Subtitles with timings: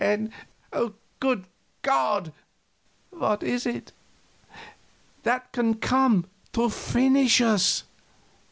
[0.03, 0.31] And,
[1.19, 1.45] good
[1.83, 2.33] God!"
[3.21, 3.91] "What is it?"
[5.21, 7.83] "That can come to finish us!"